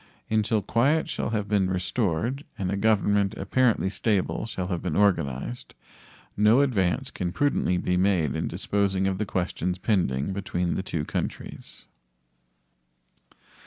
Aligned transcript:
Until 0.31 0.63
quiet 0.63 1.07
shall 1.09 1.29
have 1.29 1.47
been 1.47 1.69
restored 1.69 2.43
and 2.57 2.71
a 2.71 2.75
government 2.75 3.35
apparently 3.37 3.87
stable 3.87 4.47
shall 4.47 4.69
have 4.69 4.81
been 4.81 4.95
organized, 4.95 5.75
no 6.35 6.61
advance 6.61 7.11
can 7.11 7.31
prudently 7.31 7.77
be 7.77 7.97
made 7.97 8.35
in 8.35 8.47
disposing 8.47 9.05
of 9.05 9.19
the 9.19 9.27
questions 9.27 9.77
pending 9.77 10.33
between 10.33 10.73
the 10.73 10.81
two 10.81 11.05
countries. 11.05 11.85